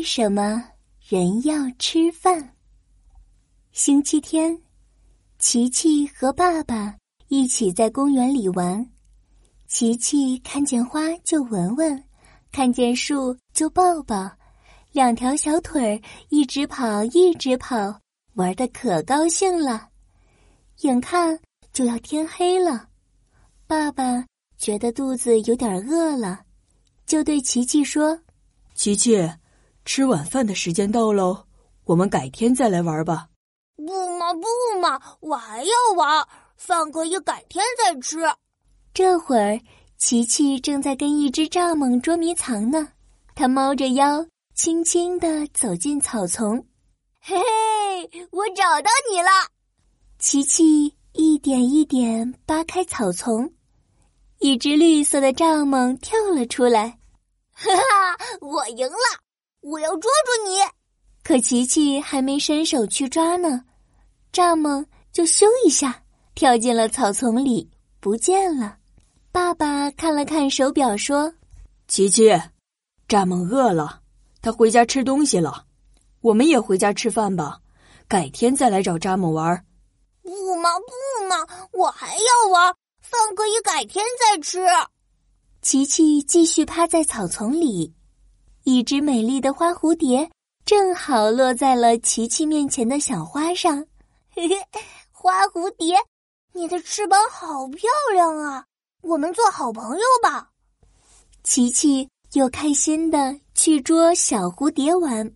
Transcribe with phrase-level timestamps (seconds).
[0.00, 0.64] 为什么
[1.06, 2.56] 人要吃饭？
[3.70, 4.58] 星期天，
[5.38, 6.96] 琪琪和爸爸
[7.28, 8.90] 一起在公园里玩。
[9.68, 12.02] 琪琪看见花就闻闻，
[12.50, 14.26] 看见树就抱抱，
[14.92, 18.00] 两条小腿儿一直跑，一直跑，
[18.36, 19.90] 玩的可高兴了。
[20.78, 21.38] 眼看
[21.74, 22.88] 就要天黑了，
[23.66, 24.24] 爸爸
[24.56, 26.40] 觉得肚子有点饿了，
[27.04, 28.18] 就对琪琪说
[28.72, 29.30] ：“琪琪。”
[29.84, 31.44] 吃晚饭的时间到喽，
[31.84, 33.28] 我们改天再来玩吧。
[33.76, 36.26] 不嘛不嘛，我还要玩，
[36.56, 38.18] 饭可以改天再吃。
[38.92, 39.60] 这会儿，
[39.96, 42.88] 琪琪正在跟一只蚱蜢捉迷藏呢。
[43.34, 46.56] 他猫着腰，轻轻的走进草丛。
[47.22, 49.28] 嘿嘿，我找到你了！
[50.18, 53.50] 琪琪一点一点扒开草丛，
[54.38, 56.98] 一只绿色的蚱蜢跳了出来。
[57.52, 59.29] 哈哈，我赢了！
[59.60, 60.58] 我要捉住你！
[61.22, 63.62] 可琪琪还没伸手去抓呢，
[64.32, 66.02] 蚱蜢就咻一下
[66.34, 67.70] 跳进了草丛里，
[68.00, 68.78] 不见了。
[69.30, 71.34] 爸爸看了看手表，说
[71.86, 72.30] ：“琪琪，
[73.06, 74.00] 蚱蜢饿了，
[74.40, 75.66] 它回家吃东西了。
[76.22, 77.60] 我们也回家吃饭吧，
[78.08, 79.64] 改天再来找蚱蜢玩。”
[80.22, 84.64] 不嘛不嘛，我还要玩，饭可以改天再吃。
[85.60, 87.94] 琪琪继续趴在草丛里。
[88.72, 90.30] 一只美丽的花蝴蝶
[90.64, 93.84] 正好落在了琪琪面前的小花上。
[94.30, 94.54] 嘿嘿，
[95.10, 95.96] 花蝴蝶，
[96.52, 98.64] 你的翅膀好漂亮啊！
[99.02, 100.50] 我们做好朋友吧。
[101.42, 105.28] 琪琪又开心的去捉小蝴蝶玩，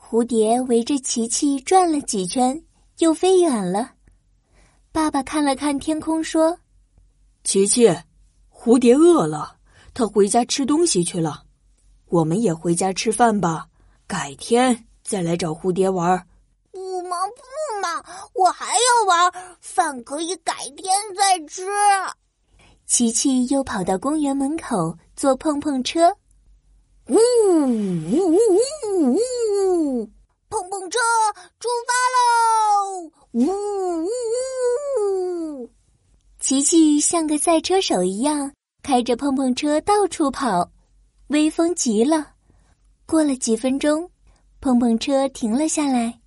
[0.00, 2.62] 蝴蝶围着琪琪转了几圈，
[2.98, 3.94] 又飞远了。
[4.92, 6.56] 爸爸看了看天空，说
[7.42, 7.88] ：“琪琪，
[8.48, 9.56] 蝴蝶饿了，
[9.92, 11.42] 它回家吃东西去了。”
[12.08, 13.66] 我们也回家吃饭吧，
[14.06, 16.26] 改天再来找蝴蝶玩。
[16.70, 21.66] 不忙不嘛，我还要玩，饭可以改天再吃。
[22.86, 26.16] 琪琪又跑到公园门口坐碰碰车，
[27.08, 27.60] 呜呜
[28.10, 28.36] 呜
[28.86, 30.10] 呜呜！
[30.48, 30.98] 碰碰车
[31.60, 33.12] 出发喽！
[33.32, 34.08] 呜呜
[35.62, 35.70] 呜！
[36.40, 38.50] 琪琪像个赛车手一样，
[38.82, 40.70] 开着碰碰车到处跑。
[41.28, 42.34] 威风极了！
[43.04, 44.10] 过了几分钟，
[44.60, 46.20] 碰碰车停了下来，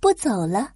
[0.00, 0.72] 不走了。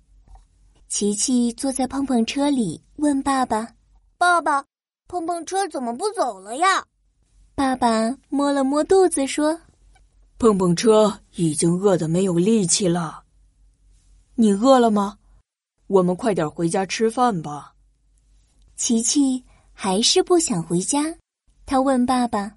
[0.89, 3.69] 琪琪坐在碰碰车里，问爸爸
[4.17, 4.65] ：“爸爸，
[5.09, 6.85] 碰碰车怎么不走了呀？”
[7.57, 9.61] 爸爸摸了摸肚子，说
[10.39, 13.25] ：“碰碰车已经饿得没有力气了。
[14.37, 15.19] 你饿了吗？
[15.89, 17.75] 我们快点回家吃饭吧。”
[18.77, 21.17] 琪琪还是不想回家，
[21.67, 22.56] 他问爸爸。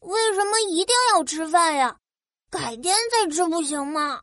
[0.00, 1.96] 为什么一定要吃饭呀？
[2.50, 4.20] 改天再吃不行吗？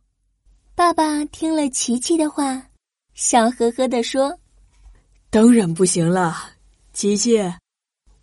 [0.76, 2.62] 爸爸听了琪琪的话，
[3.14, 4.38] 笑呵呵的说
[5.30, 6.36] ：“当然不行了，
[6.94, 7.40] 琪琪，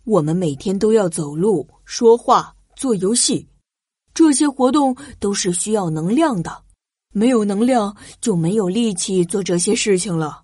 [0.03, 3.47] 我们每天都要走路、说话、做游戏，
[4.13, 6.63] 这些活动都是需要能量的，
[7.13, 10.43] 没有能量就没有力气做这些事情了。”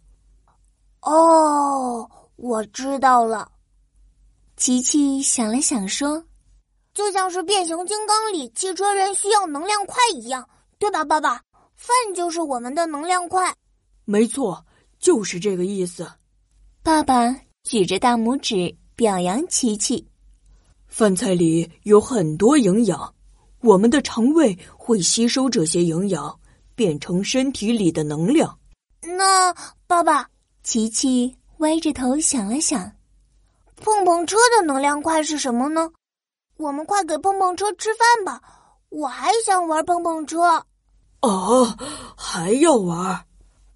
[1.02, 3.52] 哦，我知道了。
[4.56, 6.24] 琪琪想了想说。
[6.94, 10.48] 就像是变形金刚里汽车人需要能量块一样，
[10.78, 11.42] 对吧，爸爸？
[11.76, 13.56] 饭就是我们的能量块。
[14.06, 14.66] 没错，
[15.00, 16.08] 就是这个意思。
[16.84, 20.06] 爸爸举着大拇指表扬琪琪。
[20.88, 23.16] 饭菜里有很多营养，
[23.62, 26.40] 我们的肠胃会吸收这些营养，
[26.76, 28.60] 变成身体里的能量。
[29.02, 29.54] 那
[29.88, 30.28] 爸爸，
[30.64, 32.92] 琪琪歪着头想了想，
[33.78, 35.90] 碰碰车的能量块是什么呢？
[36.62, 38.40] 我们快给碰碰车吃饭吧！
[38.90, 40.64] 我还想玩碰碰车。
[41.22, 41.76] 哦，
[42.16, 43.26] 还要玩？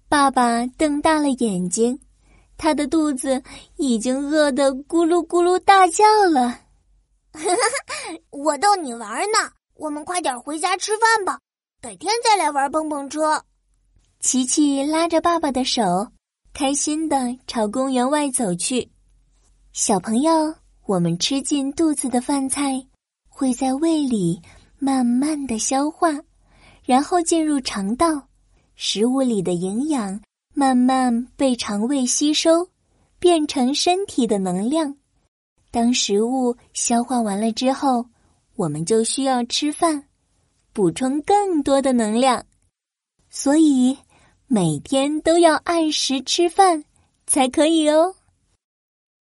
[0.08, 1.98] 爸爸瞪大了眼睛，
[2.56, 3.42] 他的肚子
[3.76, 6.60] 已经饿得咕噜咕噜大叫了。
[8.30, 11.40] 我逗你玩呢，我们快点回家吃饭吧，
[11.82, 13.42] 改天再来玩碰碰车。
[14.20, 15.82] 琪琪拉着爸爸的手，
[16.54, 18.88] 开心的朝公园外走去。
[19.72, 20.54] 小朋友。
[20.86, 22.86] 我们吃进肚子的饭菜，
[23.28, 24.40] 会在胃里
[24.78, 26.16] 慢慢的消化，
[26.84, 28.28] 然后进入肠道，
[28.76, 30.20] 食物里的营养
[30.54, 32.68] 慢慢被肠胃吸收，
[33.18, 34.94] 变成身体的能量。
[35.72, 38.06] 当食物消化完了之后，
[38.54, 40.04] 我们就需要吃饭，
[40.72, 42.46] 补充更多的能量。
[43.28, 43.98] 所以
[44.46, 46.84] 每天都要按时吃饭，
[47.26, 48.14] 才可以哦。